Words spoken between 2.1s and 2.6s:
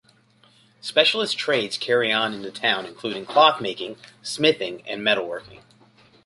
on in the